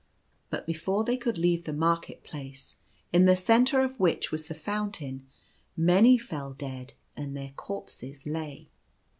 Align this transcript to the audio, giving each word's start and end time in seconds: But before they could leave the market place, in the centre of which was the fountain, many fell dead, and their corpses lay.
But 0.49 0.65
before 0.65 1.03
they 1.03 1.15
could 1.15 1.37
leave 1.37 1.65
the 1.65 1.73
market 1.73 2.23
place, 2.23 2.75
in 3.13 3.25
the 3.25 3.35
centre 3.35 3.81
of 3.81 3.99
which 3.99 4.31
was 4.31 4.47
the 4.47 4.55
fountain, 4.55 5.27
many 5.77 6.17
fell 6.17 6.53
dead, 6.53 6.93
and 7.15 7.37
their 7.37 7.51
corpses 7.55 8.25
lay. 8.25 8.71